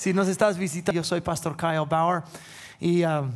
[0.00, 2.22] Si nos estás visitando, yo soy Pastor Kyle Bauer
[2.80, 3.30] y, um,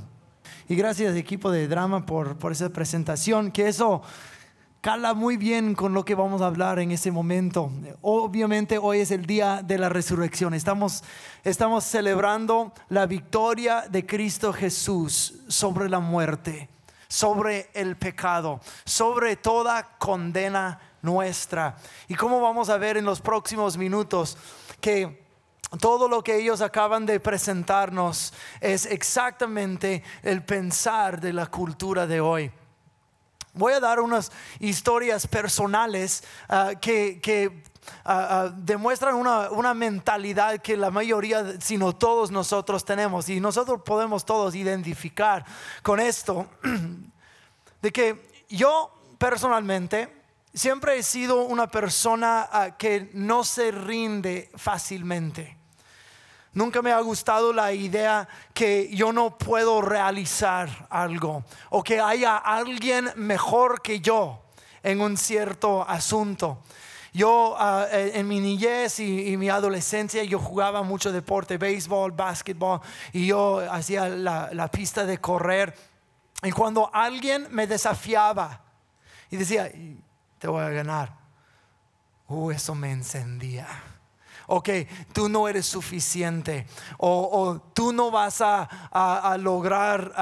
[0.67, 4.01] y gracias equipo de drama por, por esa presentación, que eso
[4.81, 7.71] cala muy bien con lo que vamos a hablar en ese momento.
[8.01, 10.55] Obviamente hoy es el día de la resurrección.
[10.55, 11.05] Estamos,
[11.43, 16.71] estamos celebrando la victoria de Cristo Jesús sobre la muerte,
[17.09, 21.77] sobre el pecado, sobre toda condena nuestra.
[22.09, 24.39] Y como vamos a ver en los próximos minutos
[24.81, 25.24] que
[25.81, 32.21] todo lo que ellos acaban de presentarnos es exactamente el pensar de la cultura de
[32.21, 32.51] hoy.
[33.55, 37.63] Voy a dar unas historias personales ah, que,
[38.05, 43.29] ah, ah, demuestran una, una, mentalidad que la mayoría, sino todos nosotros tenemos.
[43.29, 45.45] Y nosotros podemos todos identificar
[45.83, 46.47] con esto,
[47.83, 50.13] de que yo personalmente
[50.53, 55.64] siempre he sido una persona que no se rinde fácilmente.
[56.55, 62.37] Nunca me ha gustado la idea que yo no puedo realizar algo o que haya
[62.37, 64.41] alguien mejor que yo
[64.85, 66.63] en un cierto asunto.
[67.13, 72.81] Yo ah, eh, en mi niñez y, mi adolescencia yo jugaba mucho deporte, béisbol, básquetbol
[73.13, 75.75] y yo hacía la, la pista de correr.
[76.45, 78.61] Y cuando alguien me desafiaba
[79.29, 79.73] y decía,
[80.39, 81.17] te voy a ganar,
[82.29, 83.67] uh, eso me encendía
[84.47, 86.67] o que tú no eres suficiente,
[86.99, 90.13] o, tú no vas a, lograr,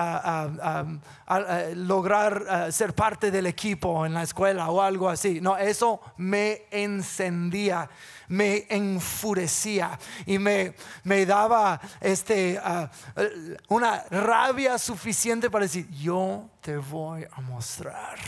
[1.75, 5.41] lograr ser parte del equipo en la escuela o algo así.
[5.41, 7.89] No, eso me encendía
[8.29, 12.59] me enfurecía y me, me daba este,
[13.69, 18.19] una rabia suficiente para decir, yo te voy a mostrar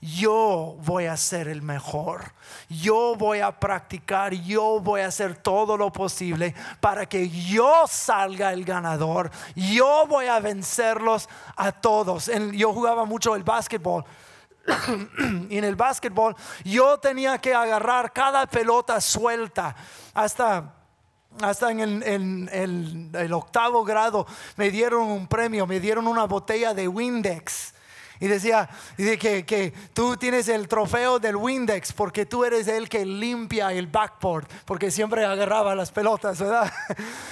[0.00, 2.32] yo voy a ser el mejor.
[2.68, 8.52] Yo voy a practicar, yo voy a hacer todo lo posible para que yo salga
[8.52, 9.30] el ganador.
[9.54, 12.30] Yo voy a vencerlos a todos.
[12.52, 14.04] Yo jugaba mucho el básquetbol.
[15.48, 16.34] y en el básquetbol
[16.64, 19.76] yo tenía que agarrar cada pelota suelta
[20.12, 20.72] hasta
[21.40, 24.26] hasta en el, octavo grado
[24.56, 27.74] me dieron un premio, me dieron una botella de Windex
[28.20, 33.04] y decía, que, que, tú tienes el trofeo del Windex porque tú eres el que
[33.04, 36.72] limpia el backboard, porque siempre agarraba las pelotas, ¿verdad?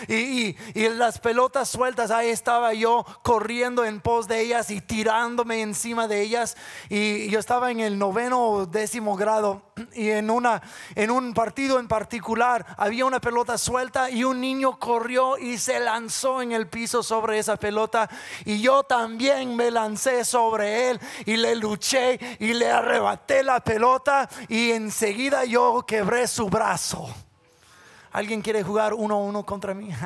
[0.06, 5.62] Y, y, las pelotas sueltas, ahí estaba yo corriendo en pos de ellas y tirándome
[5.62, 6.56] encima de ellas.
[6.88, 9.62] Y yo estaba en el noveno o décimo grado
[9.94, 10.62] y en, una,
[10.94, 15.80] en un partido en particular había una pelota suelta y un niño corrió y se
[15.80, 18.08] lanzó en el piso sobre esa pelota
[18.44, 24.28] y yo también me lancé sobre él y le luché y le arrebaté la pelota
[24.48, 27.08] y enseguida yo quebré su brazo.
[28.12, 29.90] ¿Alguien quiere jugar uno a uno contra mí?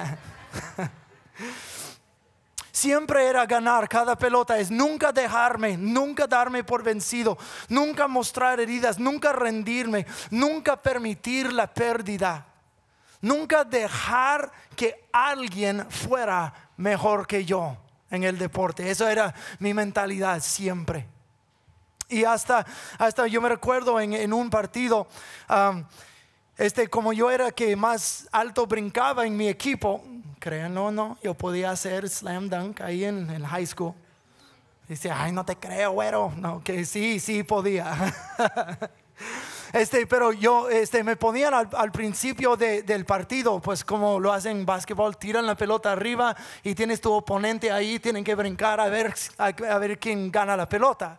[2.73, 7.37] Siempre era ganar cada pelota, es nunca dejarme, nunca darme por vencido,
[7.69, 12.47] nunca mostrar heridas, nunca rendirme, nunca permitir la pérdida,
[13.21, 17.77] nunca dejar que alguien fuera mejor que yo
[18.11, 18.91] en el deporte.
[18.91, 21.07] Eso era mi mentalidad siempre.
[22.09, 22.67] Y hasta,
[22.99, 25.07] hasta yo me recuerdo en, un partido,
[26.57, 30.03] este, como yo era que más alto brincaba en mi equipo,
[30.39, 33.95] créanlo o no, yo podía hacer slam dunk ahí en el high school.
[34.89, 36.33] Dice, ay, no te creo, güero.
[36.39, 37.95] No, que sí, sí podía.
[39.73, 44.67] Este, pero yo este, me ponían al, principio del partido, pues como lo hacen en
[44.67, 49.15] básquetbol, tiran la pelota arriba y tienes tu oponente ahí, tienen que brincar a ver,
[49.39, 51.19] a, ver quién gana la pelota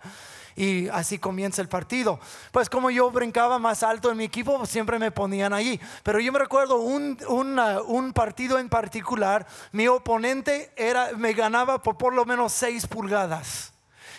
[0.56, 2.20] y así comienza el partido.
[2.52, 5.80] Pues como yo brincaba más alto en mi equipo, pues siempre me ponían ahí.
[6.04, 11.98] Pero yo me recuerdo un, un, partido en particular, mi oponente era, me ganaba por
[11.98, 13.74] por lo menos seis pulgadas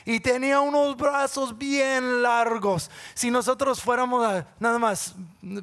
[0.05, 2.91] y tenía unos brazos bien largos.
[3.15, 5.15] Si nosotros fuéramos a nada más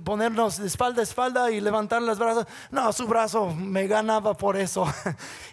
[0.04, 4.58] ponernos de espalda a espalda y levantar los brazos, no, su brazo me ganaba por
[4.58, 4.86] eso.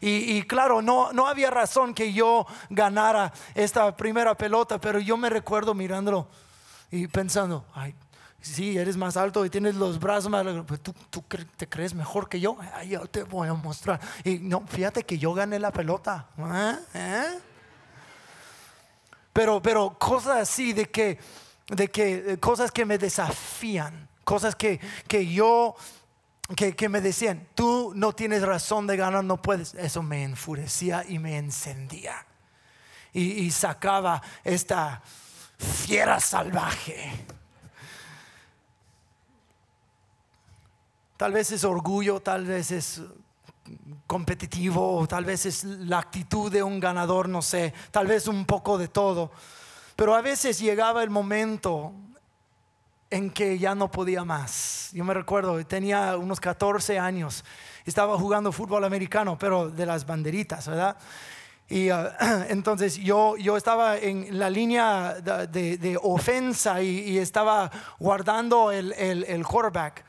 [0.06, 5.30] Y, claro, no, no había razón que yo ganara esta primera pelota, pero yo me
[5.30, 6.28] recuerdo mirándolo
[6.90, 7.94] y pensando, ay,
[8.42, 11.24] sí, eres más alto y tienes los brazos más largos, pues tú, tú
[11.56, 13.98] te crees mejor que yo, ay, yo te voy a mostrar.
[14.24, 16.26] Y no, fíjate que yo gané la pelota.
[16.38, 16.76] ¿Eh?
[16.94, 17.38] ¿Eh?
[19.34, 21.18] Pero, pero cosas así de que,
[21.66, 24.78] de que, eh, cosas que me desafían, cosas que,
[25.08, 25.74] que yo,
[26.56, 29.74] que, que me decían, tú no tienes razón de ganar, no puedes.
[29.74, 32.24] Eso me enfurecía y me encendía.
[33.12, 35.02] Y, y sacaba esta
[35.58, 37.26] fiera salvaje.
[41.16, 43.02] Tal vez es orgullo, tal vez es
[44.06, 48.78] competitivo, tal vez es la actitud de un ganador, no sé, tal vez un poco
[48.78, 49.30] de todo.
[49.96, 51.92] Pero a veces llegaba el momento
[53.10, 54.90] en que ya no podía más.
[54.92, 57.44] Yo me recuerdo, tenía unos 14 años,
[57.84, 60.96] estaba jugando fútbol americano, pero de las banderitas, ¿verdad?
[61.68, 62.16] Y ah,
[62.48, 70.04] entonces yo, yo estaba en la línea de, ofensa y, estaba guardando el, el quarterback.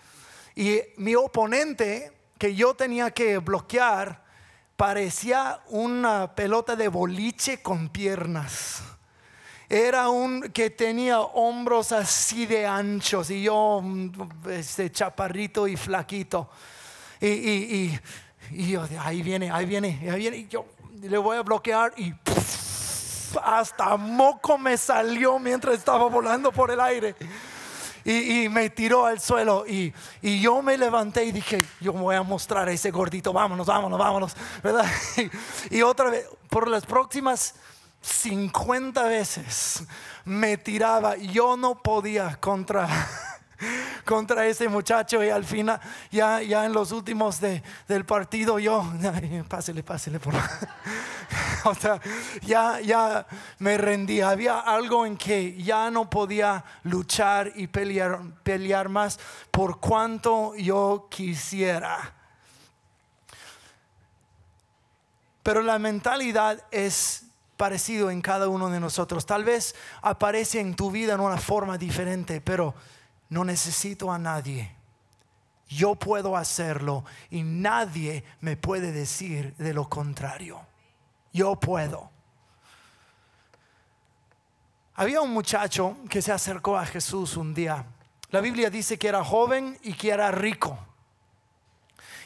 [0.56, 4.24] Y mi oponente que yo tenía que bloquear
[4.76, 8.84] parecía una pelota de boliche con piernas.
[9.68, 13.82] Era un que tenía hombros así de anchos y yo
[14.50, 16.50] este chaparrito y flaquito.
[17.20, 18.00] Y, y,
[18.52, 20.38] y, yo, ahí viene, ahí viene, ahí viene.
[20.38, 20.66] Y yo
[21.02, 22.14] le voy a bloquear y
[23.42, 27.16] hasta moco me salió mientras estaba volando por el aire
[28.06, 29.92] y, me tiró al suelo y,
[30.22, 34.38] yo me levanté y dije, yo voy a mostrar a ese gordito, vámonos, vámonos, vámonos,
[34.64, 34.86] ¿verdad?
[35.72, 37.56] Y, otra vez, por las próximas
[38.02, 39.84] 50 veces
[40.24, 42.88] me tiraba, yo no podía contra
[44.06, 45.80] contra ese muchacho y al final,
[46.12, 48.86] ya, ya en los últimos de, del partido, yo,
[49.48, 50.34] pásele, pásele por
[51.66, 52.00] o sea,
[52.42, 53.26] ya, ya
[53.60, 54.22] me rendí.
[54.22, 59.20] Había algo en que ya no podía luchar y pelear, pelear más
[59.52, 62.14] por cuanto yo quisiera.
[65.44, 67.24] Pero la mentalidad es
[67.58, 69.26] parecido en cada uno de nosotros.
[69.26, 72.74] Tal vez aparece en tu vida en una forma diferente, pero
[73.30, 74.76] no necesito a nadie.
[75.68, 80.62] Yo puedo hacerlo y nadie me puede decir de lo contrario.
[81.34, 82.12] Yo puedo.
[84.96, 87.86] Había un muchacho que se acercó a Jesús un día.
[88.30, 90.78] La Biblia dice que era joven y que era rico.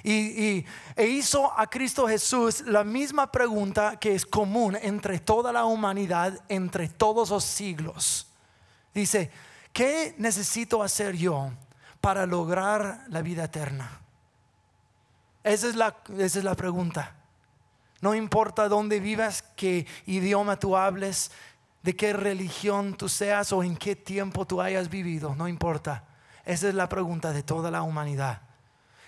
[0.04, 0.66] Y,
[0.96, 6.40] e hizo a Cristo Jesús la misma pregunta que es común entre toda la humanidad,
[6.48, 8.28] entre todos los siglos.
[8.94, 9.30] Dice,
[9.74, 11.52] ¿qué necesito hacer yo
[12.02, 14.00] para lograr la vida eterna?
[15.44, 17.16] Esa es la, esa es la pregunta.
[18.02, 21.32] No importa dónde vivas, qué idioma tú hables,
[21.84, 26.04] de qué religión tú seas o en qué tiempo tú hayas vivido, no importa.
[26.46, 28.42] Esa es la pregunta de toda la humanidad.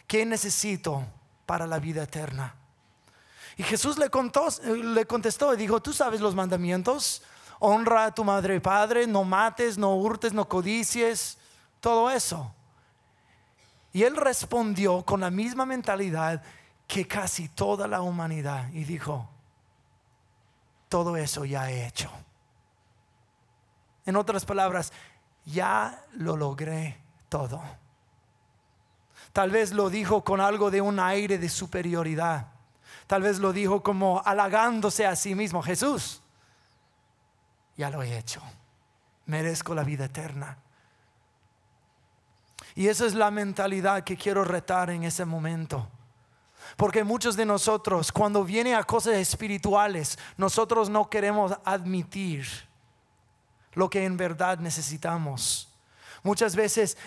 [0.07, 1.05] ¿Qué necesito
[1.45, 2.55] para la vida eterna?
[3.57, 4.09] Y Jesús le,
[4.83, 7.23] le contestó y dijo, tú sabes los mandamientos,
[7.61, 11.37] honra a tu madre y padre, no mates, no hurtes, no codicies,
[11.79, 12.51] todo eso.
[13.93, 16.41] Y él respondió con la misma mentalidad
[16.87, 19.29] que casi toda la humanidad y dijo,
[20.89, 22.09] todo eso ya he hecho.
[24.07, 24.91] En otras palabras,
[25.45, 26.97] ya lo logré
[27.29, 27.61] todo.
[29.33, 32.47] Tal vez lo dijo con algo de un aire de superioridad.
[33.05, 35.61] Tal vez lo dijo como halagándose a sí mismo.
[35.61, 36.20] Jesús,
[37.81, 38.43] ya lo he hecho.
[39.25, 40.55] Merezco la vida eterna.
[42.75, 45.87] Y esa es la mentalidad que quiero retar en ese momento.
[46.77, 52.45] Porque muchos de nosotros, cuando viene a cosas espirituales, nosotros no queremos admitir
[53.73, 55.67] lo que en verdad necesitamos.
[56.21, 56.99] Muchas veces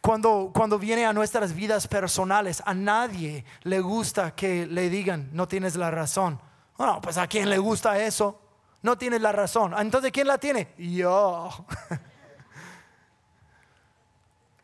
[0.00, 5.46] cuando, cuando viene a nuestras vidas personales, a nadie le gusta que le digan, no
[5.46, 6.40] tienes la razón.
[6.76, 8.47] Bueno, pues a quién le gusta eso.
[8.82, 9.74] No tienes la razón.
[9.76, 10.74] Entonces, ¿quién la tiene?
[10.78, 11.50] Yo.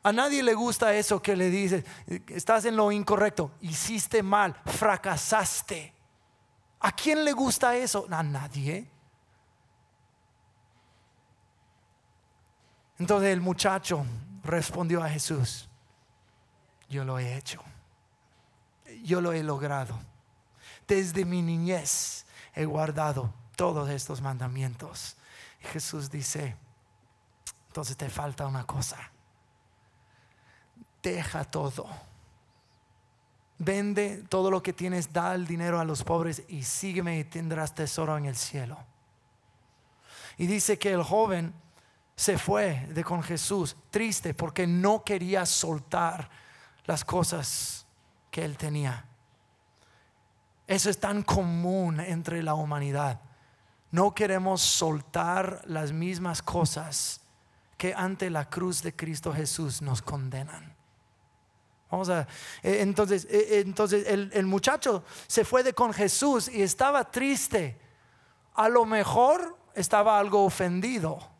[0.04, 1.82] A nadie le gusta eso que le dices,
[2.28, 5.94] estás en lo incorrecto, hiciste mal, fracasaste.
[6.80, 8.06] ¿A quién le gusta eso?
[8.10, 8.86] A nadie.
[12.98, 14.04] Entonces el muchacho
[14.42, 15.70] respondió a Jesús,
[16.90, 17.62] yo lo he hecho,
[19.02, 19.98] yo lo he logrado.
[20.86, 25.16] Desde mi niñez he guardado todos estos mandamientos.
[25.60, 26.56] Jesús dice,
[27.68, 28.98] entonces te falta una cosa.
[31.02, 31.86] Deja todo.
[33.58, 37.74] Vende todo lo que tienes, da el dinero a los pobres y sígueme y tendrás
[37.74, 38.78] tesoro en el cielo.
[40.36, 41.54] Y dice que el joven
[42.16, 46.28] se fue de con Jesús triste porque no quería soltar
[46.84, 47.86] las cosas
[48.30, 49.04] que él tenía.
[50.66, 53.20] Eso es tan común entre la humanidad
[53.94, 57.20] no queremos soltar las mismas cosas
[57.78, 60.74] que ante la cruz de Cristo Jesús nos condenan.
[61.92, 62.26] Vamos a,
[62.60, 67.78] e, entonces, e, entonces el, muchacho se fue de con Jesús y estaba triste.
[68.54, 71.30] A lo mejor estaba algo ofendido.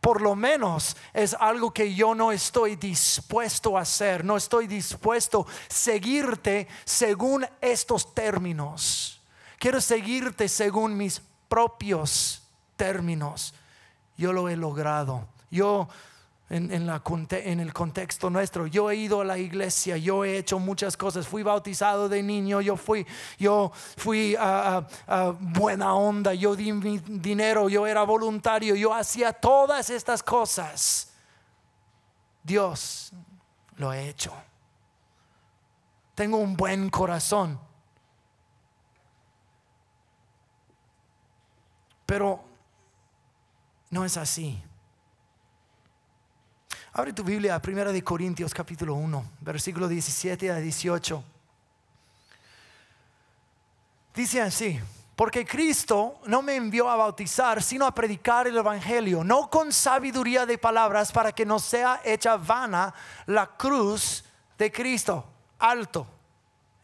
[0.00, 5.46] por lo menos es algo que yo no estoy dispuesto a hacer, no estoy dispuesto
[5.48, 9.20] a seguirte según estos términos.
[9.58, 11.20] Quiero seguirte según mis
[11.52, 12.42] propios
[12.76, 13.52] términos.
[14.16, 15.28] Yo lo he logrado.
[15.50, 15.86] Yo
[16.48, 16.88] en,
[17.60, 18.66] el contexto nuestro.
[18.66, 22.62] Yo he ido a la iglesia, yo he hecho muchas cosas, fui bautizado de niño,
[22.62, 23.06] yo fui,
[23.38, 24.86] yo fui a,
[25.40, 31.12] buena onda, yo di mi dinero, yo era voluntario, yo hacía todas estas cosas.
[32.42, 33.12] Dios
[33.76, 34.32] lo he hecho.
[36.14, 37.58] Tengo un buen corazón.
[42.12, 42.44] Pero
[43.88, 44.62] no es así.
[46.92, 51.24] Abre tu Biblia a 1 de Corintios capítulo 1, versículo 17 a 18.
[54.14, 54.78] Dice así,
[55.16, 60.44] porque Cristo no me envió a bautizar, sino a predicar el Evangelio, no con sabiduría
[60.44, 62.92] de palabras para que no sea hecha vana
[63.24, 64.22] la cruz
[64.58, 65.24] de Cristo.
[65.58, 66.06] Alto.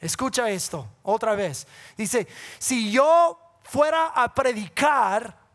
[0.00, 1.66] Escucha esto otra vez.
[1.98, 2.26] Dice,
[2.58, 5.48] si yo fuera a predicar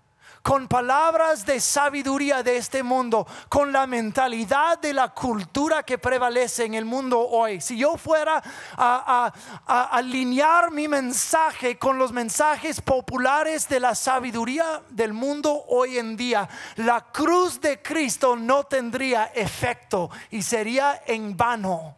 [0.44, 6.66] con palabras de sabiduría de este mundo, con la mentalidad de la cultura que prevalece
[6.66, 7.62] en el mundo hoy.
[7.62, 8.44] Si yo fuera
[8.76, 9.32] a,
[9.66, 16.50] alinear mi mensaje con los mensajes populares de la sabiduría del mundo hoy en día,
[16.76, 21.96] la cruz de Cristo no tendría efecto y sería en vano.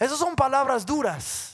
[0.00, 1.51] Esas son palabras duras.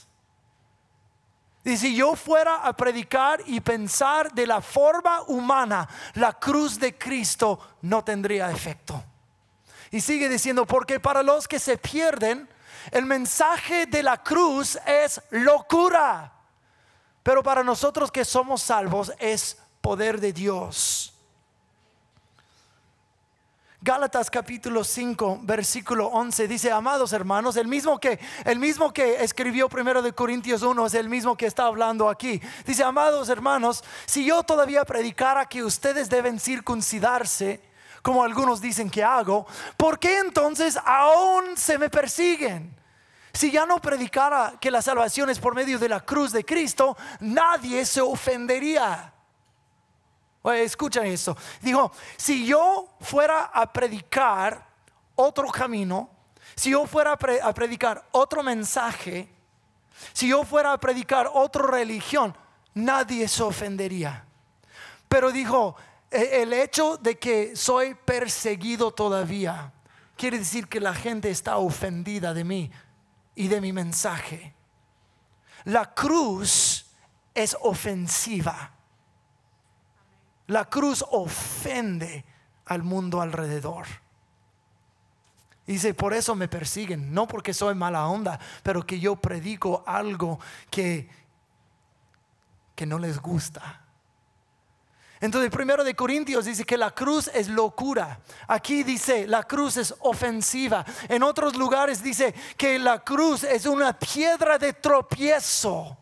[1.63, 6.97] Y si yo fuera a predicar y pensar de la forma humana, la cruz de
[6.97, 9.03] Cristo no tendría efecto.
[9.91, 12.47] Y sigue diciendo, porque para los que se pierden,
[12.91, 16.31] el mensaje de la cruz es locura.
[17.23, 21.13] Pero para nosotros que somos salvos es poder de Dios.
[23.81, 29.69] Gálatas capítulo 5, versículo 11 dice, amados hermanos, el mismo que el mismo que escribió
[29.69, 32.41] primero de Corintios 1 es el mismo que está hablando aquí.
[32.65, 37.61] Dice, amados hermanos, si yo todavía predicara que ustedes deben circuncidarse,
[38.01, 42.75] como algunos dicen que hago, ¿por qué entonces aún se me persiguen?
[43.31, 46.97] Si ya no predicara que la salvación es por medio de la cruz de Cristo,
[47.21, 49.13] nadie se ofendería.
[50.43, 51.35] Escucha eso.
[51.61, 54.65] Dijo, si yo fuera a predicar
[55.15, 56.09] otro camino,
[56.55, 59.29] si yo fuera a predicar otro mensaje,
[60.13, 62.35] si yo fuera a predicar otra religión,
[62.73, 64.25] nadie se ofendería.
[65.07, 65.75] Pero dijo,
[66.09, 69.73] e-, el hecho de que soy perseguido todavía,
[70.15, 72.71] quiere decir que la gente está ofendida de mí
[73.35, 74.53] y de mi mensaje.
[75.65, 76.85] La cruz
[77.33, 78.71] es ofensiva.
[80.49, 82.25] La cruz ofende
[82.65, 83.85] al mundo alrededor.
[85.67, 90.39] Dice, por eso me persiguen, no porque soy mala onda, pero que yo predico algo
[90.71, 91.07] que,
[92.75, 93.79] que no les gusta.
[95.21, 98.19] Entonces, primero de Corintios dice que la cruz es locura.
[98.47, 100.83] Aquí dice, la cruz es ofensiva.
[101.07, 105.95] En otros lugares dice que la cruz es una piedra de tropiezo.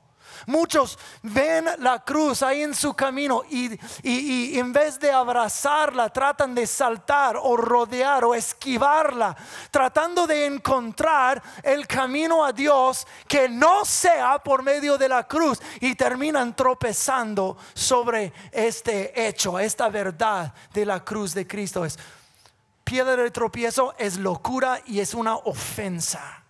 [0.45, 6.67] Muchos ven la cruz ahí en su camino y, en vez de abrazarla tratan de
[6.67, 9.35] saltar o rodear o esquivarla,
[9.71, 15.59] tratando de encontrar el camino a Dios que no sea por medio de la cruz
[15.79, 21.85] y terminan tropezando sobre este hecho, esta verdad de la cruz de Cristo.
[21.85, 21.97] Es
[22.83, 26.43] piedra de tropiezo, es locura y es una ofensa.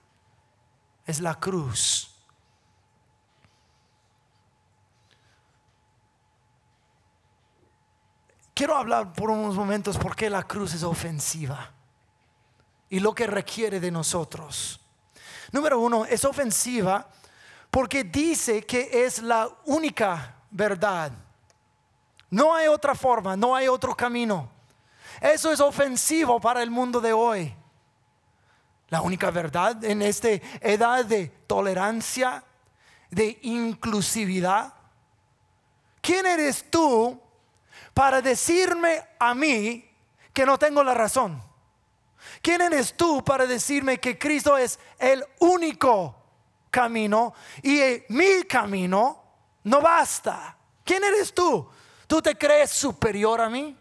[1.06, 2.17] Es la cruz.
[8.58, 11.70] Quiero hablar por unos momentos por qué la cruz es ofensiva
[12.90, 14.80] y lo que requiere de nosotros.
[15.52, 17.08] Número uno, es ofensiva
[17.70, 21.12] porque dice que es la única verdad.
[22.32, 24.50] No hay otra forma, no hay otro camino.
[25.22, 27.54] Eso es ofensivo para el mundo de hoy.
[28.90, 30.30] La única verdad en esta
[30.62, 32.44] edad de tolerancia,
[33.12, 34.74] de inclusividad.
[36.02, 37.22] ¿Quién eres tú
[37.98, 39.84] para decirme a mí
[40.32, 41.42] que no tengo la razón?
[42.44, 46.16] ¿Quién eres tú para decirme que Cristo es el único
[46.70, 49.24] camino y mi camino
[49.64, 50.56] no basta?
[50.84, 51.68] ¿Quién eres tú?
[52.06, 53.76] ¿Tú te crees superior a mí?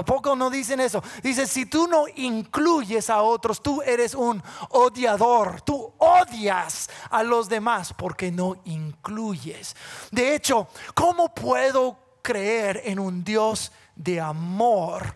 [0.00, 1.02] ¿A poco no dicen eso?
[1.22, 5.60] Dice, si tú no incluyes a otros, tú eres un odiador.
[5.60, 9.76] Tú odias a los demás porque no incluyes.
[10.10, 15.14] De hecho, ¿cómo puedo creer en un Dios de amor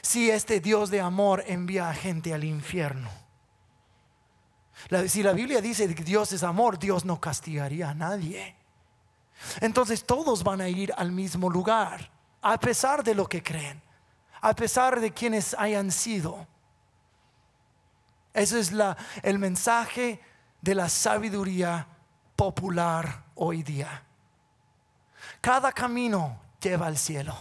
[0.00, 3.10] si este Dios de amor envía a gente al infierno?
[5.08, 8.54] si la Biblia dice que Dios es amor, Dios no castigaría a nadie.
[9.60, 12.10] Entonces todos van a ir al mismo lugar,
[12.44, 13.80] a pesar de lo que creen,
[14.42, 16.46] a pesar de quienes hayan sido.
[18.34, 18.70] Ese es
[19.22, 20.20] el mensaje
[20.60, 21.86] de la sabiduría
[22.36, 24.02] popular hoy día.
[25.40, 27.34] Cada camino lleva al cielo.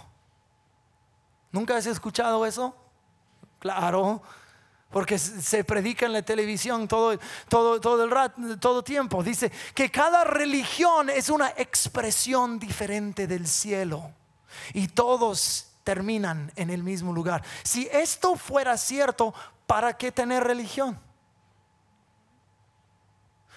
[1.51, 2.74] ¿Nunca has escuchado eso?
[3.60, 4.22] Claro,
[4.89, 7.19] porque se predica en la televisión todo,
[7.50, 9.22] todo, todo el rato, todo tiempo.
[9.22, 14.13] Dice que cada religión es una expresión diferente del cielo
[14.74, 17.43] y todos terminan en el mismo lugar.
[17.63, 19.33] Si esto fuera cierto,
[19.67, 21.00] ¿para qué tener religión?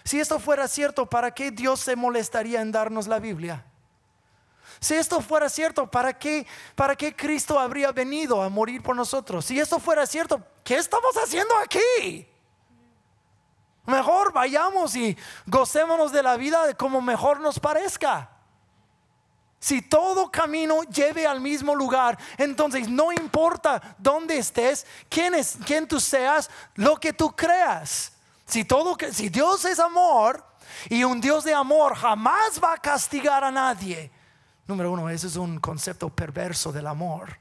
[0.04, 3.64] Si esto fuera cierto, ¿para qué Dios se molestaría en darnos la Biblia?
[4.78, 9.44] Si esto fuera cierto, ¿para qué, ¿para qué Cristo habría venido a morir por nosotros?
[9.44, 12.28] Si esto fuera cierto, ¿qué estamos haciendo aquí?
[13.86, 18.35] Mejor vayamos y gocémonos de la vida como mejor nos parezca.
[19.58, 25.88] Si todo camino lleve al mismo lugar, entonces no importa dónde estés, quién, es, quién
[25.88, 28.12] tú seas, lo que tú creas.
[28.44, 30.44] Si todo si Dios es amor
[30.88, 34.10] y un Dios de amor jamás va a castigar a nadie.
[34.66, 37.38] Número uno, ese es un concepto perverso del amor.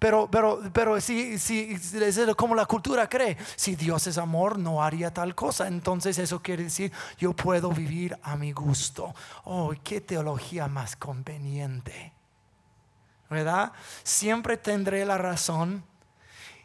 [0.00, 4.82] Pero, pero, pero si, si, es como la cultura cree, si Dios es amor, no
[4.82, 5.68] haría tal cosa.
[5.68, 9.14] Entonces eso quiere decir, yo puedo vivir a mi gusto.
[9.44, 12.14] Oh, qué teología más conveniente.
[13.28, 13.72] ¿Verdad?
[14.02, 15.84] Siempre tendré la razón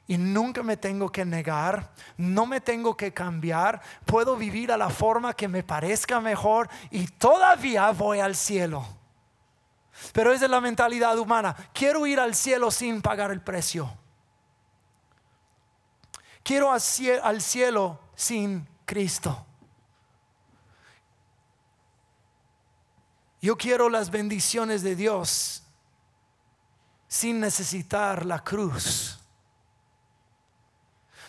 [0.08, 4.89] y nunca me tengo que negar, no me tengo que cambiar, puedo vivir a la
[4.89, 8.88] forma que me parezca mejor y todavía voy al cielo.
[10.13, 11.55] Pero esa es la mentalidad humana.
[11.73, 13.91] Quiero ir al cielo sin pagar el precio.
[16.43, 19.45] Quiero al cielo sin Cristo.
[23.41, 25.63] Yo quiero las bendiciones de Dios
[27.08, 29.19] sin necesitar la cruz.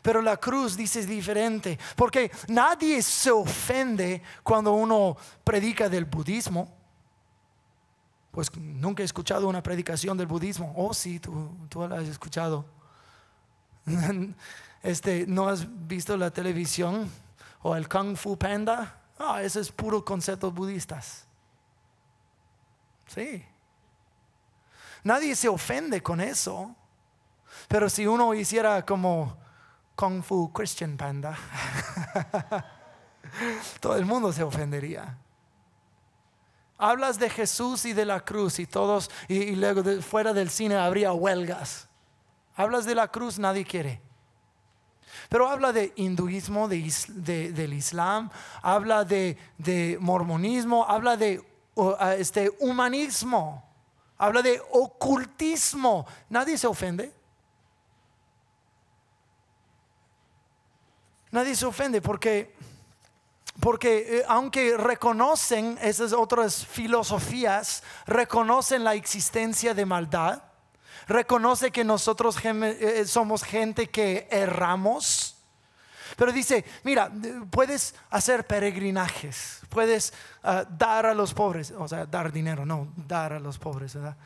[0.02, 6.74] Pero la cruz dice es diferente, porque nadie se ofende cuando uno predica del budismo.
[8.36, 10.70] Pues nunca he escuchado una predicación del budismo.
[10.76, 12.66] Oh, sí, tú, tú la has escuchado.
[14.82, 17.10] Este, ¿No has visto la televisión
[17.62, 19.00] o el Kung Fu Panda?
[19.18, 21.26] Ah, ese es puro conceptos budistas.
[23.06, 23.42] Sí.
[25.02, 26.76] Nadie se ofende con eso.
[27.68, 29.38] Pero si uno hiciera como
[29.96, 31.38] Kung Fu Christian Panda,
[33.80, 35.16] todo el mundo se ofendería.
[36.78, 41.12] Hablas de Jesús y de la cruz y todos, y, luego fuera del cine habría
[41.12, 41.88] huelgas.
[42.54, 44.00] Hablas de la cruz, nadie quiere.
[45.28, 48.30] Pero habla de hinduismo, de, del islam,
[48.62, 49.36] habla de,
[50.00, 51.44] mormonismo, habla de
[52.18, 53.64] este, humanismo,
[54.18, 56.06] habla de ocultismo.
[56.28, 57.12] Nadie se ofende.
[61.30, 62.54] Nadie se ofende porque,
[63.60, 70.42] porque eh, aunque reconocen esas otras filosofías, reconocen la existencia de maldad,
[71.06, 75.36] reconoce que nosotros eh, somos gente que erramos.
[76.16, 77.10] Pero dice, mira,
[77.50, 83.34] puedes hacer peregrinajes, puedes ah, dar a los pobres, o sea, dar dinero, no, dar
[83.34, 84.16] a los pobres, ¿verdad?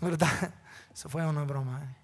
[0.00, 0.54] ¿verdad?
[0.92, 1.80] Eso fue una broma.
[1.84, 1.97] ¿eh?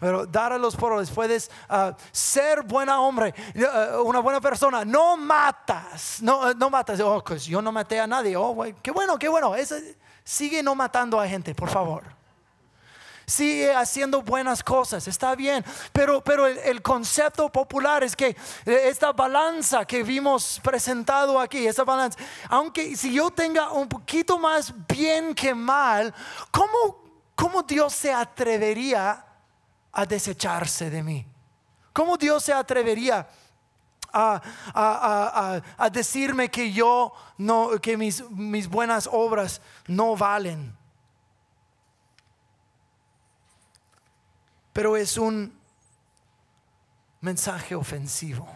[0.00, 4.84] Pero dar a los pobres, puedes ah, ser buena hombre, uh, una buena persona.
[4.84, 7.00] No matas, no, uh, no matas.
[7.00, 8.34] Oh, pues yo no maté a nadie.
[8.36, 9.54] Oh, qué bueno, qué bueno.
[10.24, 12.02] sigue no matando a gente, por favor.
[13.26, 15.64] Sigue haciendo buenas cosas, está bien.
[15.92, 18.36] Pero, pero el, el, concepto popular es que eh,
[18.86, 24.74] esta balanza que vimos presentado aquí, esta balanza, aunque si yo tenga un poquito más
[24.88, 26.12] bien que mal,
[26.50, 27.04] ¿cómo,
[27.36, 29.24] cómo Dios se atrevería?
[29.92, 31.26] A desecharse de mí?
[31.92, 33.28] ¿Cómo Dios se atrevería
[34.12, 35.60] a,
[35.92, 40.76] decirme que yo no, que mis, mis buenas obras no valen?
[44.72, 45.58] Pero es un
[47.20, 48.48] mensaje ofensivo.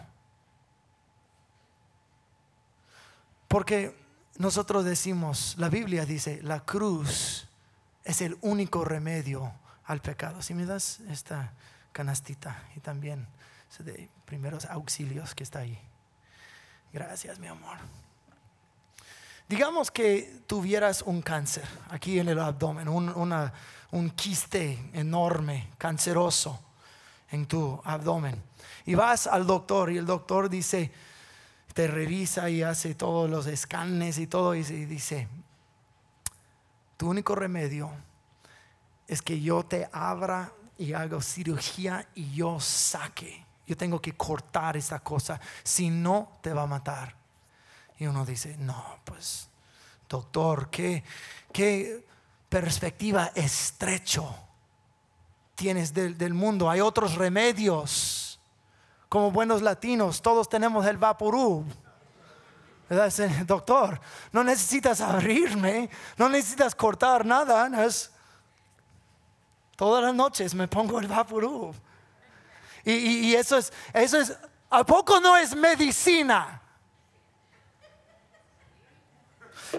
[3.47, 3.95] Porque
[4.37, 7.47] nosotros decimos, la Biblia dice, la cruz
[8.03, 9.53] es el único remedio
[9.85, 10.41] al pecado.
[10.41, 11.53] Si me das esta
[11.91, 13.27] canastita y también
[13.83, 15.77] de primeros auxilios que está ahí.
[16.93, 17.77] Gracias, mi amor.
[19.47, 26.59] digamos que tuvieras un cáncer aquí en el abdomen, un, quiste enorme, canceroso
[27.29, 28.41] en tu abdomen.
[28.85, 30.91] Y vas al doctor y el doctor dice,
[31.73, 35.27] te revisa y hace todos los escanes y todo y dice,
[36.97, 37.91] tu único remedio
[39.07, 43.45] es que yo te abra y haga cirugía y yo saque.
[43.65, 47.15] Yo tengo que cortar esta cosa, si no te va a matar.
[47.97, 49.49] Y uno dice, no, pues,
[50.07, 51.03] doctor, qué,
[51.51, 52.05] qué
[52.49, 54.35] perspectiva estrecho
[55.55, 56.69] tienes del, del, mundo.
[56.69, 58.39] Hay otros remedios.
[59.09, 61.65] Como buenos latinos, todos tenemos el vaporú.
[63.45, 63.99] Doctor,
[64.31, 67.85] no necesitas abrirme, no necesitas cortar nada.
[67.85, 68.11] Es,
[69.75, 71.73] todas las noches me pongo el vaporú.
[72.83, 74.37] Y, y, eso es, eso es,
[74.69, 76.61] ¿a poco no es medicina?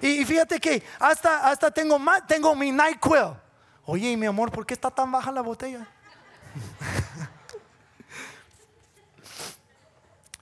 [0.03, 3.35] Y, fíjate que hasta, hasta tengo, tengo mi NyQuil.
[3.85, 5.87] Oye, mi amor, ¿por qué está tan baja la botella?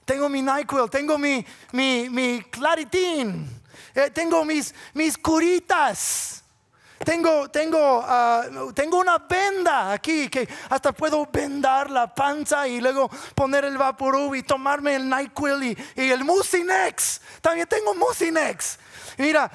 [0.05, 3.61] tengo mi NyQuil, tengo mi, mi, mi Claritin,
[3.93, 6.44] eh, tengo mis, mis curitas.
[7.03, 13.09] Tengo, tengo, ah, tengo una venda aquí que hasta puedo vendar la panza y luego
[13.33, 17.21] poner el Vaporub y tomarme el NyQuil y, y el Mucinex.
[17.41, 18.79] También tengo Mucinex.
[19.17, 19.49] Mira,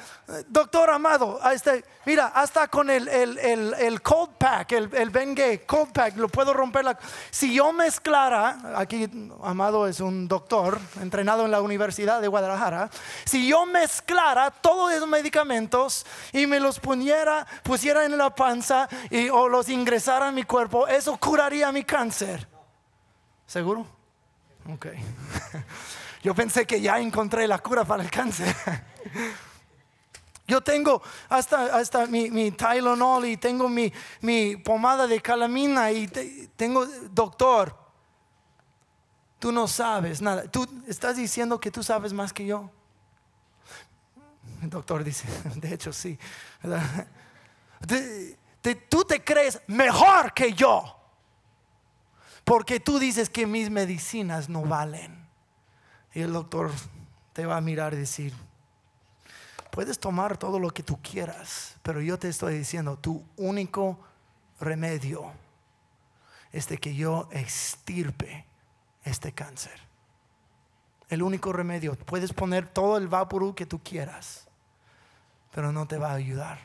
[0.49, 6.17] doctor Amado, este, mira, hasta con el, el, cold pack, el, el Bengay cold pack,
[6.17, 6.97] lo puedo romper.
[7.31, 9.09] Si yo mezclara, aquí
[9.43, 12.91] Amado es un doctor entrenado en la Universidad de Guadalajara,
[13.25, 19.29] si yo mezclara todos esos medicamentos y me los pusiera, pusiera en la panza y,
[19.29, 22.49] o los ingresara en mi cuerpo, eso curaría mi cáncer.
[23.47, 23.87] ¿Seguro?
[24.73, 24.87] Ok.
[26.23, 28.55] Yo pensé que ya encontré la cura para el cáncer.
[30.51, 36.09] Yo tengo hasta, hasta mi, mi Tylenol y tengo mi, mi pomada de calamina y
[36.57, 37.73] tengo, doctor,
[39.39, 40.51] tú no sabes nada.
[40.51, 42.69] Tú estás diciendo que tú sabes más que yo.
[44.61, 46.19] El doctor dice, de hecho sí.
[48.89, 50.97] tú te crees mejor que yo.
[52.43, 55.29] Porque tú dices que mis medicinas no valen.
[56.13, 56.73] Y el doctor
[57.35, 58.35] te va a mirar y decir,
[59.71, 63.99] puedes tomar todo lo que tú quieras, pero yo te estoy diciendo, tu único
[64.61, 65.33] remedio
[66.53, 68.45] es de que yo estirpe
[69.05, 69.81] este cáncer.
[71.09, 74.47] El único remedio, puedes poner todo el vaporú que tú quieras,
[75.53, 76.59] pero no te va a ayudar.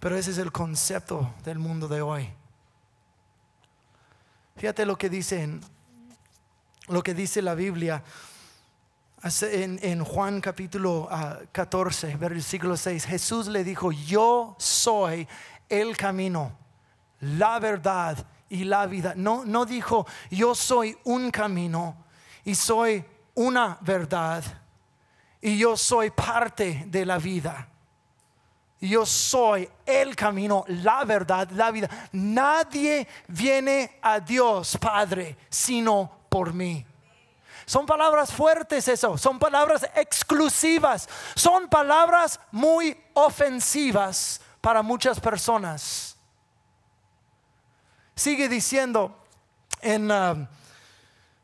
[0.00, 2.32] Pero ese es el concepto del mundo de hoy.
[4.56, 5.60] Fíjate lo que dice
[6.88, 8.02] lo que dice la Biblia
[9.22, 11.08] en, Juan capítulo
[11.52, 15.26] 14, ah, versículo 6, Jesús le dijo, yo soy
[15.68, 16.56] el camino,
[17.20, 19.14] la verdad y la vida.
[19.16, 22.04] No, no dijo, yo soy un camino
[22.44, 23.04] y soy
[23.34, 24.44] una verdad
[25.40, 27.68] y yo soy parte de la vida.
[28.80, 31.88] Yo soy el camino, la verdad, la vida.
[32.12, 36.86] Nadie viene a Dios, Padre, sino por mí.
[37.68, 46.16] Son palabras fuertes eso, son palabras exclusivas, son palabras muy ofensivas para muchas personas.
[48.14, 49.14] Sigue diciendo
[49.82, 50.10] en...
[50.10, 50.57] Uh,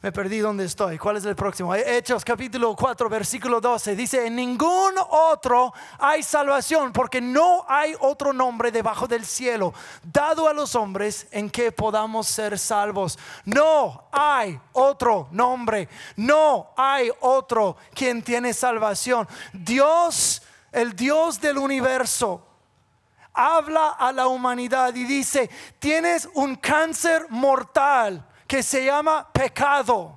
[0.04, 0.98] me perdí donde estoy.
[0.98, 1.74] ¿Cuál es el próximo?
[1.74, 3.96] Hechos capítulo 4, versículo 12.
[3.96, 10.46] Dice, en ningún otro hay salvación, porque no hay otro nombre debajo del cielo dado
[10.46, 13.18] a los hombres en que podamos ser salvos.
[13.46, 15.88] No hay otro nombre.
[16.16, 19.26] No hay otro quien tiene salvación.
[19.54, 22.46] Dios, el Dios del universo
[23.32, 28.22] habla a la humanidad y dice, tienes un cáncer mortal
[28.54, 30.16] que se llama pecado.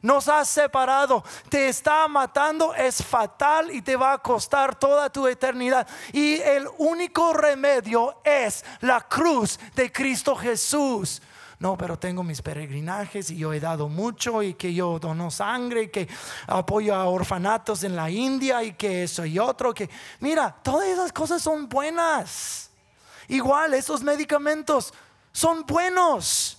[0.00, 5.26] Nos ha separado, te está matando, es fatal y te va a costar toda tu
[5.26, 5.86] eternidad.
[6.14, 11.20] Y el único remedio es la cruz de Cristo Jesús.
[11.58, 15.82] No, pero tengo mis peregrinajes y yo he dado mucho y que yo dono sangre
[15.82, 16.08] y que
[16.46, 19.74] apoyo a orfanatos en la India y que eso y otro.
[19.74, 22.70] Que mira, todas esas cosas son buenas.
[23.28, 24.94] Igual, esos medicamentos
[25.32, 26.57] son buenos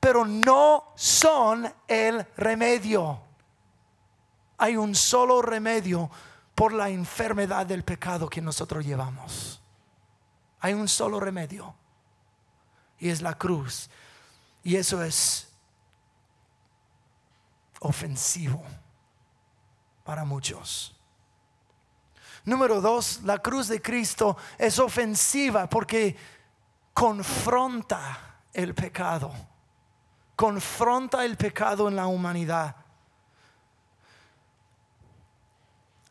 [0.00, 3.20] pero no son el remedio.
[4.56, 6.10] Hay un solo remedio
[6.54, 9.62] por la enfermedad del pecado que nosotros llevamos.
[10.60, 11.74] Hay un solo remedio
[12.98, 13.88] y es la cruz.
[14.62, 15.48] Y eso es
[17.80, 18.62] ofensivo
[20.04, 20.96] para muchos.
[22.44, 26.16] Número dos, la cruz de Cristo es ofensiva porque
[26.92, 29.32] confronta el pecado.
[30.40, 32.74] Confronta el pecado en la humanidad.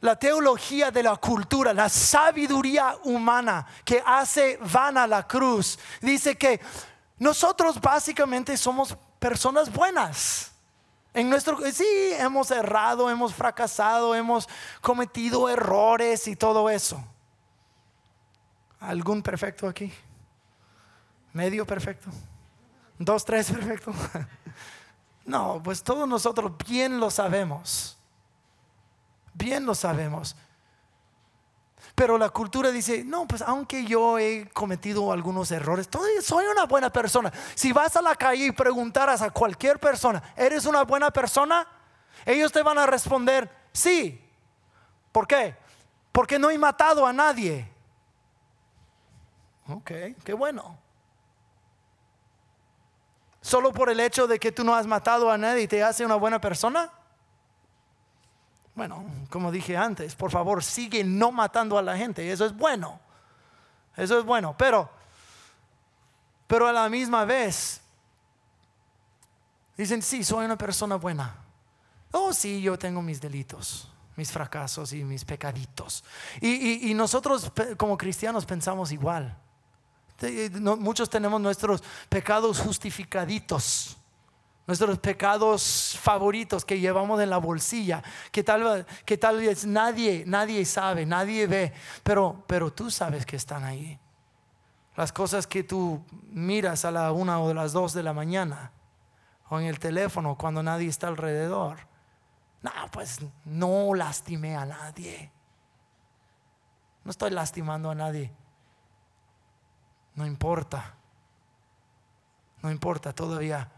[0.02, 6.62] La teología de la cultura, la sabiduría humana que hace vana la cruz, dice que
[7.18, 10.52] nosotros básicamente somos personas buenas.
[11.12, 14.48] En nuestro sí hemos errado, hemos fracasado, hemos
[14.80, 17.04] cometido errores y todo eso.
[18.80, 19.92] ¿Algún perfecto aquí?
[21.34, 22.12] ¿Medio perfecto?
[23.00, 23.94] ¿Dos, tres perfecto?
[25.26, 27.98] No, pues todos nosotros bien lo sabemos.
[29.34, 30.36] Bien lo sabemos.
[31.96, 35.90] Pero la cultura dice, no, pues aunque yo he cometido algunos errores,
[36.22, 37.32] soy una buena persona.
[37.56, 41.68] Si vas a la calle y preguntaras a cualquier persona, ¿eres una buena persona?
[42.26, 44.22] Ellos te van a responder, sí.
[45.12, 45.56] ¿Por qué?
[46.12, 47.70] Porque no he matado a nadie.
[49.68, 49.92] Ok,
[50.24, 50.78] qué bueno.
[53.42, 56.16] Solo por el hecho de que tú no has matado a nadie te hace una
[56.16, 56.92] buena persona.
[58.76, 62.32] Bueno, como dije antes, por favor, sigue no matando a la gente.
[62.32, 63.00] Eso es bueno.
[63.96, 64.56] Eso es bueno.
[64.58, 64.90] Pero,
[66.48, 67.82] pero a la misma vez,
[69.76, 71.36] dicen, sí, soy una persona buena.
[72.12, 76.04] Oh, sí, yo tengo mis delitos, mis fracasos y mis pecaditos.
[76.42, 79.38] Y, nosotros como cristianos pensamos igual.
[80.60, 83.96] Muchos tenemos nuestros pecados justificaditos
[84.70, 90.64] nuestros pecados favoritos que llevamos en la bolsilla, que tal, que tal vez nadie, nadie
[90.64, 94.00] sabe, nadie ve, pero, pero tú sabes que están ahí.
[94.96, 98.72] Las cosas que tú miras a la una o las dos de la mañana,
[99.50, 101.78] o en el teléfono cuando nadie está alrededor.
[102.62, 105.32] No, pues no lastimé a nadie.
[107.04, 108.32] No estoy lastimando a nadie.
[110.20, 110.96] No importa.
[112.62, 113.72] No importa, todavía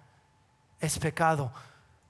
[0.79, 1.51] es pecado.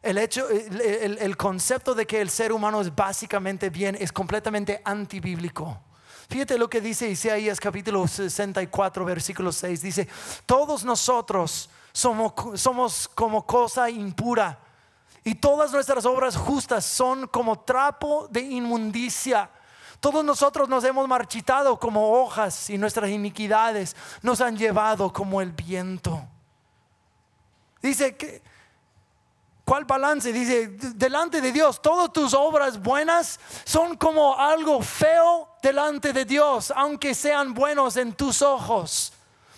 [0.01, 5.81] El hecho, el, concepto de que el ser humano es básicamente bien es completamente antibíblico.
[6.29, 9.81] Fíjate lo que dice Isaías capítulo 64, versículo 6.
[9.81, 10.07] Dice,
[10.45, 14.57] todos nosotros somos, somos como cosa impura
[15.25, 19.51] y todas nuestras obras justas son como trapo de inmundicia.
[20.01, 25.53] Todos nosotros nos hemos marchitado como hojas y nuestras iniquidades nos han llevado como el
[25.53, 26.21] viento.
[27.81, 28.41] Dice que
[29.63, 30.33] ¿Cuál balance?
[30.33, 36.73] Dice, delante de Dios, todas tus obras buenas son como algo feo delante de Dios,
[36.75, 39.13] aunque sean buenos en tus ojos.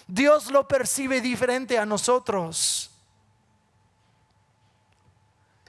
[0.06, 2.93] Dios lo percibe diferente a nosotros.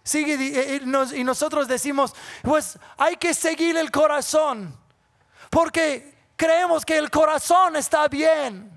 [0.04, 4.76] Sigue eh, eh, y nosotros decimos, pues hay que seguir el corazón,
[5.48, 8.70] porque creemos que el corazón está bien.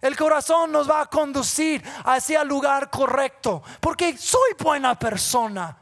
[0.00, 5.78] El corazón nos va a conducir hacia el lugar correcto, porque soy buena persona.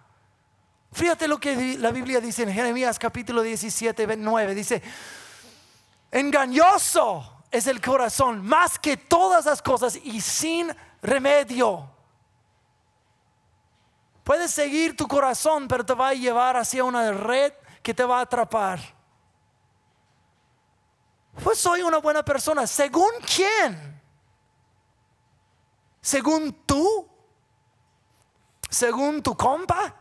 [0.92, 4.54] Fíjate lo que la Biblia dice en Jeremías capítulo 17, 9.
[4.54, 4.82] Dice,
[6.10, 10.70] engañoso es el corazón más que todas las cosas y sin
[11.00, 11.99] remedio.
[14.24, 17.52] Puedes seguir tu corazón, pero te va a llevar hacia una red
[17.82, 18.80] que te va a atrapar.
[21.42, 22.66] Pues soy una buena persona.
[22.66, 24.00] ¿Según quién?
[26.00, 27.06] según tú,
[28.68, 29.94] según tu compa.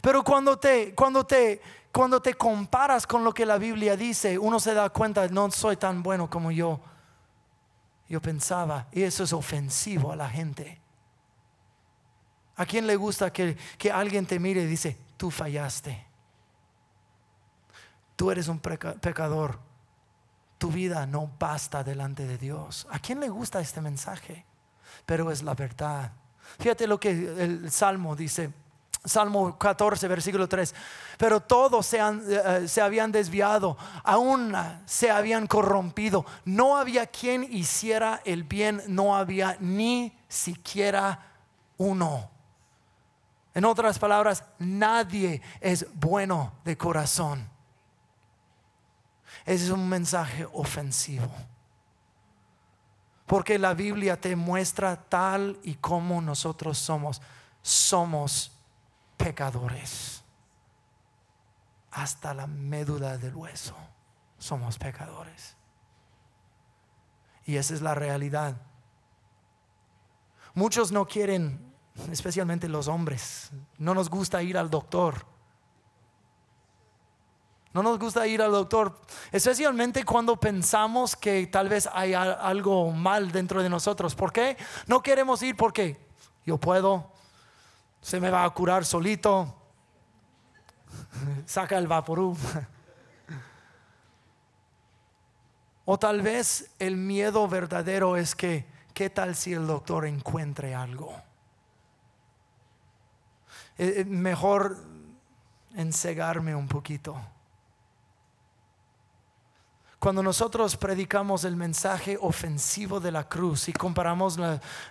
[0.00, 1.60] Pero cuando te, cuando te,
[1.92, 5.76] cuando te comparas con lo que la Biblia dice, uno se da cuenta, no soy
[5.76, 6.80] tan bueno como yo,
[8.08, 8.88] yo pensaba.
[8.92, 10.81] Y eso es ofensivo a la gente.
[12.56, 16.06] ¿A quién le gusta que, que alguien te mire y dice, tú fallaste?
[18.16, 19.58] Tú eres un pecador
[20.62, 22.86] tu vida no basta delante de Dios.
[22.88, 24.46] ¿A quién le gusta este mensaje?
[25.04, 26.12] Pero es la verdad.
[26.60, 28.52] Fíjate lo que el Salmo dice.
[29.04, 30.72] Salmo 14, versículo 3.
[31.18, 34.54] Pero todos se, eh, se, habían desviado, aún
[34.86, 36.24] se habían corrompido.
[36.44, 41.26] No había quien hiciera el bien, no había ni siquiera
[41.76, 42.30] uno.
[43.54, 47.48] En otras palabras, nadie es bueno de corazón.
[49.44, 51.30] Ese es un mensaje ofensivo.
[53.26, 57.20] Porque la Biblia te muestra tal y como nosotros somos.
[57.62, 58.52] Somos
[59.16, 60.22] pecadores.
[61.90, 63.74] Hasta la médula del hueso.
[64.38, 65.56] Somos pecadores.
[67.44, 68.56] Y esa es la realidad.
[70.54, 71.71] Muchos no quieren,
[72.10, 75.32] especialmente los hombres, no nos gusta ir al doctor
[77.72, 79.00] No nos gusta ir al doctor,
[79.30, 84.14] especialmente cuando pensamos que tal vez hay algo mal dentro de nosotros.
[84.14, 84.58] ¿Por qué?
[84.86, 85.98] No queremos ir porque
[86.44, 87.10] yo puedo,
[88.02, 89.56] se me va a curar solito.
[91.46, 92.36] Saca el vaporú.
[95.84, 101.12] O tal vez el miedo verdadero es que, ¿qué tal si el doctor encuentre algo?
[103.78, 104.76] Eh, eh, mejor
[105.74, 107.16] encegarme un poquito.
[109.98, 114.36] Cuando nosotros predicamos el mensaje ofensivo de la cruz y comparamos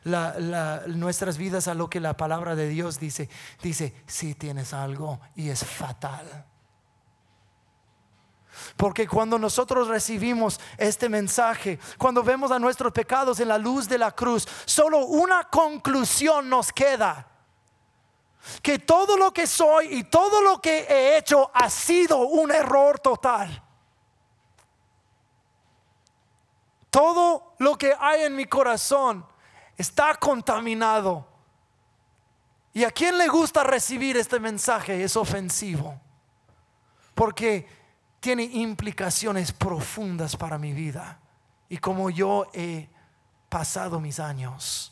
[0.05, 3.29] nuestras vidas a lo que la palabra de Dios dice,
[3.61, 6.45] dice, si tienes algo y es fatal.
[8.77, 13.97] Porque cuando nosotros recibimos este mensaje, cuando vemos a nuestros pecados en la luz de
[13.97, 17.30] la cruz, solo una conclusión nos queda.
[18.61, 22.99] Que todo lo que soy y todo lo que he hecho ha sido un error
[22.99, 23.63] total.
[26.89, 29.25] Todo lo que hay en mi corazón
[29.77, 31.25] está contaminado.
[32.73, 35.03] ¿Y a quién le gusta recibir este mensaje?
[35.03, 35.99] Es ofensivo.
[37.13, 37.67] Porque
[38.19, 41.19] tiene implicaciones profundas para mi vida
[41.67, 42.87] y como yo he
[43.49, 44.90] pasado mis años.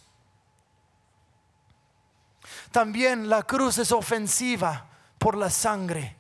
[2.72, 6.16] También la cruz es ofensiva por la sangre.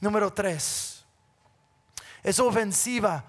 [0.00, 1.04] Número tres,
[2.22, 3.24] es ofensiva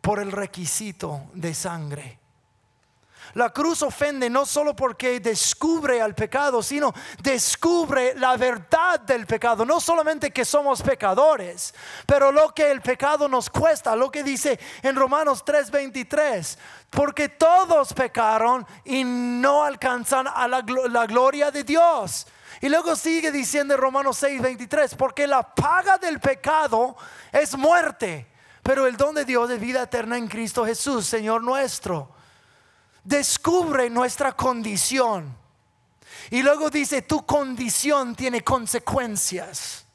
[0.00, 2.18] por el requisito de sangre.
[3.36, 9.66] La cruz ofende no solo porque descubre al pecado, sino descubre la verdad del pecado.
[9.66, 11.74] No solamente que somos pecadores,
[12.06, 16.56] pero lo que el pecado nos cuesta, lo que dice en Romanos 3:23,
[16.88, 22.26] porque todos pecaron y no alcanzan a la, la gloria de Dios.
[22.62, 26.96] Y luego sigue diciendo en Romanos 6:23, porque la paga del pecado
[27.32, 28.28] es muerte
[28.62, 32.15] pero el don de Dios es vida eterna en Cristo Jesús, Señor nuestro.
[33.06, 35.32] Descubre nuestra condición.
[36.28, 39.86] Y luego dice, tu condición tiene consecuencias.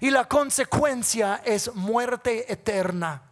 [0.00, 3.22] Y la consecuencia es muerte eterna.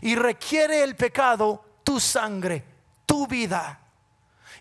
[0.00, 2.64] Y requiere el pecado tu sangre,
[3.04, 3.80] tu vida.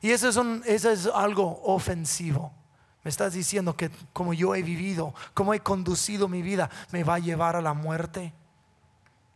[0.01, 0.27] Y eso
[0.65, 2.51] es, algo ofensivo.
[3.05, 7.15] Me estás diciendo que como yo he vivido, como he conducido mi vida, me va
[7.15, 8.33] a llevar a la muerte.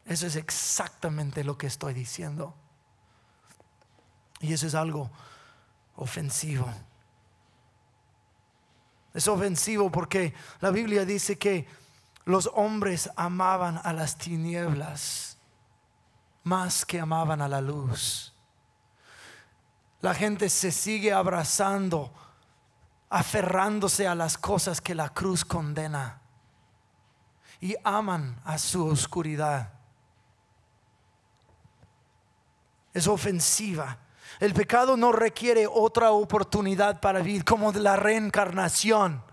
[0.06, 2.54] Eso es exactamente lo que estoy diciendo.
[4.40, 5.10] Y eso es algo
[5.96, 6.68] ofensivo.
[9.14, 11.68] Es ofensivo porque la Biblia dice que
[12.26, 15.38] los hombres amaban a las tinieblas
[16.44, 18.34] más que amaban a la luz.
[20.02, 22.14] La gente se sigue abrazando,
[23.10, 26.22] aferrándose a las cosas que la cruz condena
[27.60, 29.78] y aman a su oscuridad.
[32.98, 33.98] es ofensiva.
[34.40, 39.24] El pecado no requiere otra oportunidad para vivir, como la reencarnación.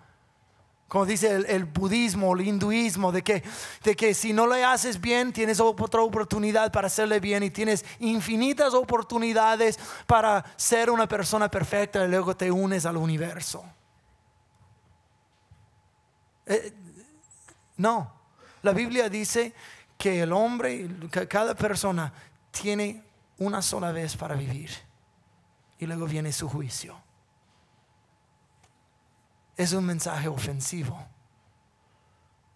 [0.88, 3.42] Como dice el, budismo, el hinduismo, de que,
[3.82, 7.84] de que si no le haces bien, tienes otra oportunidad para hacerle bien y tienes
[7.98, 13.64] infinitas oportunidades para ser una persona perfecta y luego te unes al universo.
[16.46, 16.72] Eh,
[17.76, 18.12] no,
[18.62, 19.52] la Biblia dice
[19.98, 22.12] que el hombre, que cada persona
[22.50, 23.03] tiene
[23.38, 24.70] una sola vez para vivir
[25.78, 27.00] y luego viene su juicio.
[29.56, 31.06] Es un mensaje ofensivo.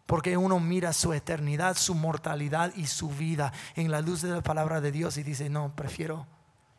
[0.06, 4.40] Porque uno mira su eternidad, su mortalidad y su vida en la luz de la
[4.40, 6.26] palabra de Dios y dice, no, prefiero,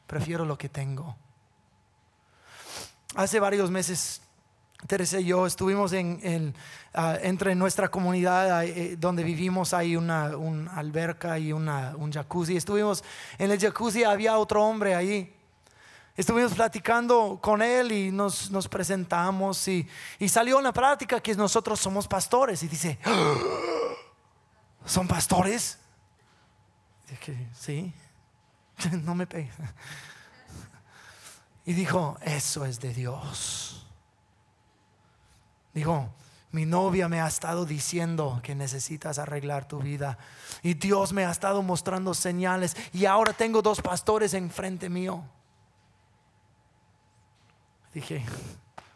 [0.07, 1.15] prefiero lo que tengo.
[3.15, 4.23] Hace varios meses
[4.87, 6.55] Teresa y yo estuvimos en,
[6.93, 10.31] ah, entre nuestra comunidad eh, donde vivimos hay una,
[10.73, 12.55] alberca y una, un jacuzzi.
[12.55, 13.03] Estuvimos
[13.37, 15.35] en el jacuzzi, había otro hombre ahí.
[16.15, 19.87] Estuvimos platicando con él y nos, presentamos y,
[20.27, 23.35] salió una práctica que nosotros somos pastores y dice, ¡Ah!
[24.85, 25.77] ¿son pastores?
[27.09, 27.93] Dije, sí,
[29.03, 29.53] no me pegues.
[31.65, 33.78] Y dijo, eso es de Dios.
[35.79, 36.09] Dijo,
[36.51, 40.17] mi novia me ha estado diciendo que necesitas arreglar tu vida.
[40.61, 42.75] Y Dios me ha estado mostrando señales.
[42.91, 45.23] Y ahora tengo dos pastores enfrente mío.
[47.93, 48.25] Dije,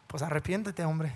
[0.06, 1.14] pues arrepiéntete, hombre.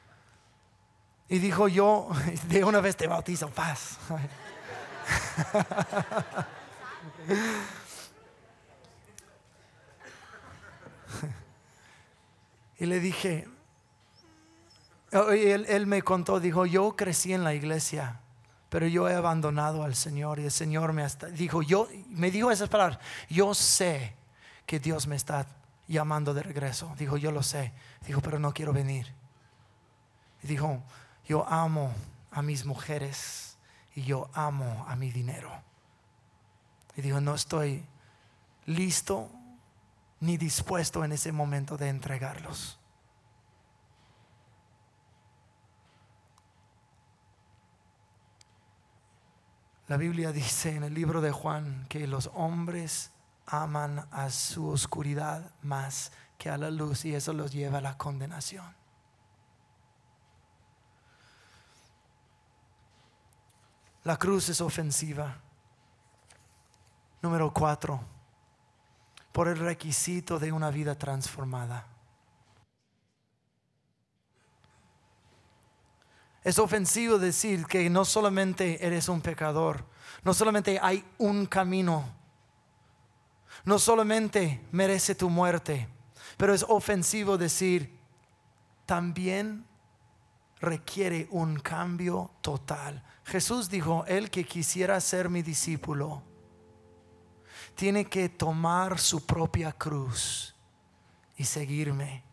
[1.30, 2.10] y dijo yo,
[2.48, 3.96] de una vez te bautizo, paz.
[12.78, 13.48] y le dije,
[15.12, 18.20] él, él me contó, dijo, yo crecí en la iglesia,
[18.68, 22.50] pero yo he abandonado al Señor y el Señor me hasta, dijo, yo, me dijo
[22.50, 22.98] esas palabras,
[23.28, 24.14] yo sé
[24.66, 25.46] que Dios me está
[25.88, 26.92] llamando de regreso.
[26.98, 27.72] Dijo, yo lo sé.
[28.06, 29.06] Dijo, pero no quiero venir.
[30.42, 30.82] Dijo,
[31.26, 31.92] yo amo
[32.30, 33.56] a mis mujeres
[33.94, 35.50] y yo amo a mi dinero.
[36.96, 37.84] Y dijo, no estoy
[38.66, 39.30] listo
[40.20, 42.75] ni dispuesto en ese momento de entregarlos.
[49.88, 53.12] La Biblia dice en el libro de Juan que los hombres
[53.46, 57.96] aman a su oscuridad más que a la luz y eso los lleva a la
[57.96, 58.74] condenación.
[64.02, 65.36] La cruz es ofensiva.
[67.22, 68.00] Número cuatro,
[69.32, 71.86] por el requisito de una vida transformada.
[76.46, 79.84] Es ofensivo decir que no solamente eres un pecador,
[80.22, 82.08] no solamente hay un camino,
[83.64, 85.88] no solamente merece tu muerte,
[86.36, 87.98] pero es ofensivo decir
[88.86, 89.66] también
[90.60, 93.02] requiere un cambio total.
[93.24, 96.22] Jesús dijo, el que quisiera ser mi discípulo,
[97.74, 100.54] tiene que tomar su propia cruz
[101.36, 102.25] y seguirme.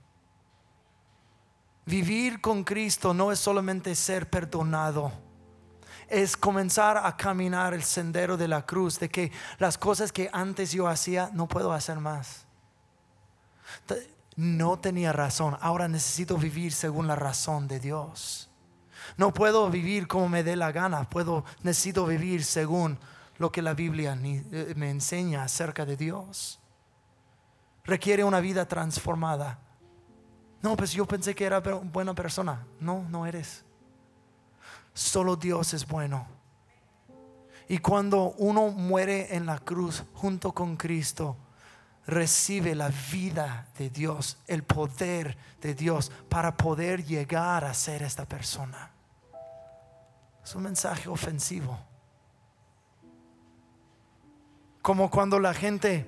[1.86, 5.12] Vivir con Cristo no es solamente ser perdonado,
[6.08, 10.72] es comenzar a caminar el sendero de la cruz, de que las cosas que antes
[10.72, 12.46] yo hacía no puedo hacer más.
[14.36, 18.50] No tenía razón, ahora necesito vivir según la razón de Dios.
[19.18, 22.98] No puedo vivir como me dé la gana, puedo necesito vivir según
[23.38, 26.60] lo que la Biblia eh, me enseña acerca de Dios.
[27.84, 29.60] Requiere una vida transformada
[30.64, 32.66] no, pues yo pensé que era buena persona.
[32.80, 33.66] No, no eres.
[34.94, 36.26] Solo Dios es bueno.
[37.68, 41.36] Y cuando uno muere en la cruz junto con Cristo,
[42.08, 48.26] recibe la vida de Dios, el poder de Dios para poder llegar a ser esta
[48.26, 48.90] persona.
[50.46, 51.78] Es un mensaje ofensivo.
[54.82, 56.06] Como cuando la gente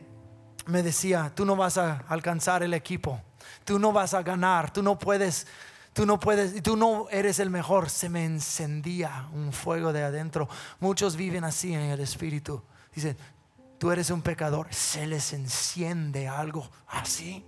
[0.66, 3.22] me decía, tú no vas a alcanzar el equipo
[3.64, 5.48] tú no vas a ganar, tú no puedes,
[5.94, 7.90] tú no puedes, tú no eres el mejor.
[7.90, 10.50] Se me encendía un fuego de adentro.
[10.80, 12.62] Muchos viven así en el espíritu.
[12.94, 13.18] Dicen,
[13.78, 14.68] tú eres un pecador.
[14.74, 17.46] Se les enciende algo así.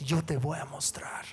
[0.00, 1.24] Yo te voy a mostrar.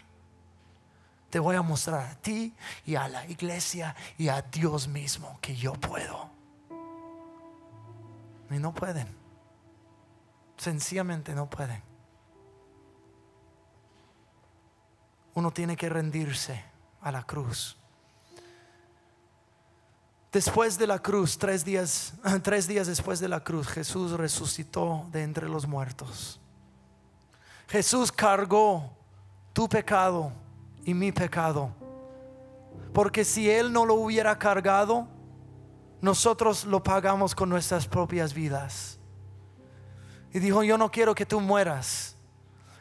[1.29, 2.53] Te voy a mostrar a ti
[2.85, 6.29] y a la iglesia y a Dios mismo que yo puedo.
[8.49, 9.07] Y no pueden.
[10.57, 11.90] Sencillamente no pueden.
[15.33, 16.63] Uno tiene que rendirse
[17.01, 17.77] a la cruz.
[20.31, 22.13] Después de la cruz, tres días,
[22.43, 26.39] tres días después de la cruz, Jesús resucitó de entre los muertos.
[27.67, 28.91] Jesús cargó
[29.53, 30.31] tu pecado
[30.85, 31.71] y mi pecado.
[32.93, 35.07] Porque si Él no lo hubiera cargado,
[36.01, 38.99] nosotros lo pagamos con nuestras propias vidas.
[40.33, 42.10] Y dijo, yo no quiero que tú mueras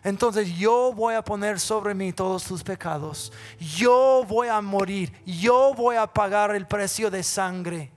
[0.02, 3.32] entonces yo voy a poner sobre mí todos tus pecados.
[3.58, 5.12] Yo voy a morir.
[5.26, 7.92] Yo voy a pagar el precio de sangre.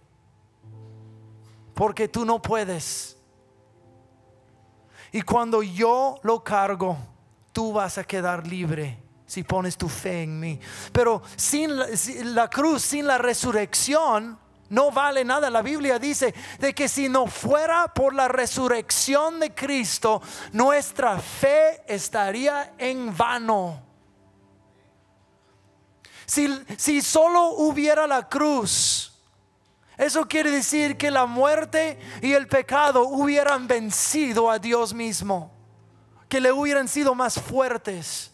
[1.73, 3.17] Porque tú no puedes.
[5.11, 6.97] Y cuando yo lo cargo,
[7.51, 10.59] tú vas a quedar libre si pones tu fe en mí.
[10.91, 11.87] Pero sin la,
[12.25, 14.37] la cruz, sin la resurrección,
[14.73, 15.51] no vale nada.
[15.51, 20.19] La Biblia dice de que si no fuera por la resurrección de Cristo,
[20.51, 23.79] nuestra fe estaría en vano.
[26.25, 29.13] Si, si solo hubiera la cruz,
[29.95, 35.51] eso quiere decir que la muerte y el pecado hubieran vencido a Dios mismo,
[36.27, 38.32] que le hubieran sido más fuertes.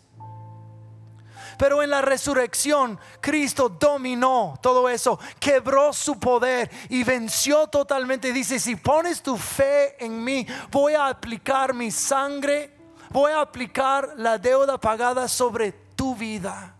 [1.60, 8.32] Pero en la resurrección Cristo dominó todo eso, quebró su poder y venció totalmente.
[8.32, 12.74] Dice, si pones tu fe en mí, voy a aplicar mi sangre,
[13.10, 16.78] voy a aplicar la deuda pagada sobre tu vida.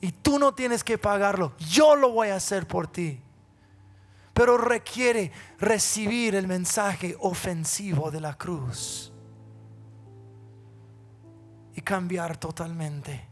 [0.00, 3.20] Y tú no tienes que pagarlo, yo lo voy a hacer por ti.
[4.32, 9.13] Pero requiere recibir el mensaje ofensivo de la cruz
[11.84, 13.28] cambiar totalmente.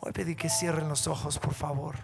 [0.00, 1.96] Voy a pedir que cierren los ojos, por favor.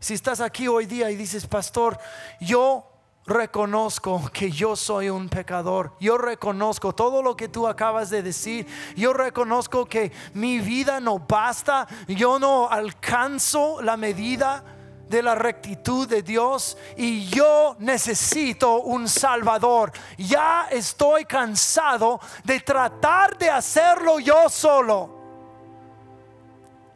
[0.00, 1.98] Si estás aquí hoy día y dices, pastor,
[2.40, 2.90] yo
[3.26, 5.96] reconozco que yo soy un pecador.
[6.00, 8.66] Yo reconozco todo lo que tú acabas de decir.
[8.96, 11.86] Yo reconozco que mi vida no basta.
[12.06, 14.73] Yo no alcanzo la medida
[15.08, 19.92] de la rectitud de Dios y yo necesito un Salvador.
[20.18, 25.22] Ya estoy cansado de tratar de hacerlo yo solo.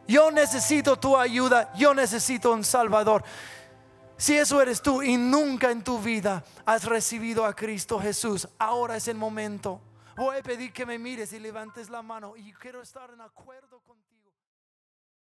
[0.07, 3.23] Yo necesito tu ayuda, yo necesito un Salvador.
[4.17, 8.97] Si eso eres tú y nunca en tu vida has recibido a Cristo Jesús, ahora
[8.97, 9.79] es el momento.
[10.17, 13.79] Voy a pedir que me mires y levantes la mano y quiero estar en acuerdo
[13.79, 13.98] contigo.